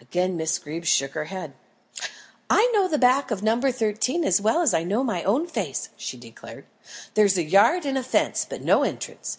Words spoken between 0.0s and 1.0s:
Again Miss Greeb